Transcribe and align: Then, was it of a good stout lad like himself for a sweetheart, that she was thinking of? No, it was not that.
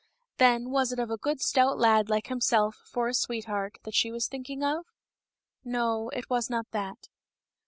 Then, 0.37 0.71
was 0.71 0.91
it 0.91 0.97
of 0.97 1.11
a 1.11 1.17
good 1.17 1.41
stout 1.43 1.77
lad 1.77 2.09
like 2.09 2.25
himself 2.25 2.75
for 2.91 3.07
a 3.07 3.13
sweetheart, 3.13 3.77
that 3.83 3.93
she 3.93 4.11
was 4.11 4.27
thinking 4.27 4.63
of? 4.63 4.87
No, 5.63 6.09
it 6.09 6.27
was 6.27 6.49
not 6.49 6.65
that. 6.71 7.07